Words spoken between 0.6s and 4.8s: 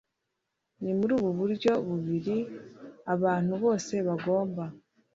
ni muri ubu buryo bubiri abantu bose bagomba